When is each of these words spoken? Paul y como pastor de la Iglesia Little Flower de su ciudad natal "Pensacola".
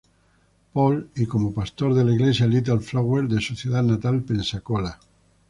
Paul 0.73 1.11
y 1.15 1.27
como 1.27 1.53
pastor 1.53 1.93
de 1.93 2.03
la 2.03 2.11
Iglesia 2.11 2.47
Little 2.47 2.79
Flower 2.79 3.27
de 3.27 3.39
su 3.39 3.55
ciudad 3.55 3.83
natal 3.83 4.23
"Pensacola". 4.23 4.97